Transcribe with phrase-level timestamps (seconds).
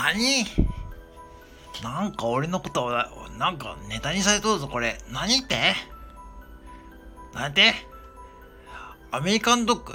[0.00, 0.46] 何？
[1.82, 2.90] なんか俺のことを、
[3.38, 4.98] なんかネタにされとるぞ、これ。
[5.12, 5.74] 何って？
[7.34, 7.74] なんて？
[9.10, 9.94] アメリカンドッグ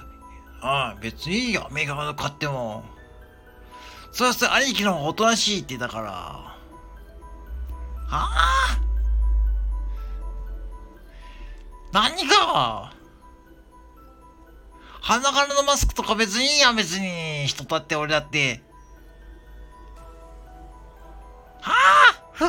[0.61, 2.83] ああ、別にいいよ、アメリカンドッグ買っても。
[4.11, 6.11] そうして兄貴の方がおとなしいって言ったから。
[6.11, 6.55] は
[8.09, 8.79] あ？
[11.91, 12.93] 何が？
[15.01, 17.47] 鼻からのマスクとか別にいいや、別に。
[17.47, 18.61] 人だって俺だって。
[22.35, 22.45] 服？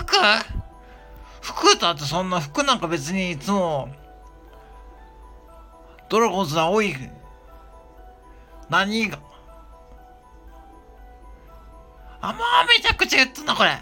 [1.40, 3.88] 服だってそんな服なんか別にいつも、
[6.08, 6.94] ドラゴンズの多い、
[8.68, 9.18] 何が、
[12.20, 13.80] あ、もうめちゃくちゃ言ってんな、これ。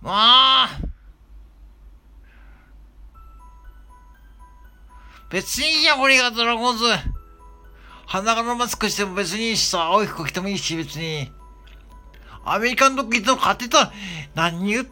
[0.00, 0.14] もう
[5.30, 6.84] 別にいいや、俺がドラゴンズ。
[8.06, 11.32] 鼻からマスクしても別にいいしさ、青い服着てもいいし、別に。
[12.44, 13.92] アメリカンドッグいつも買ってた。
[14.34, 14.86] 何言う、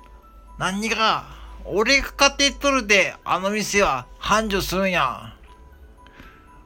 [0.59, 1.25] 何が、
[1.65, 5.35] 俺が買ってとるで、あの店は繁盛するんや。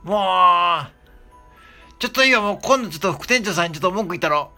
[0.02, 4.50] もう、ちょっと今、もう今度ちょっと副店長さんにちょっと文句言ったろ。